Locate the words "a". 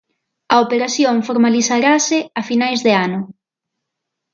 0.53-0.55, 2.39-2.41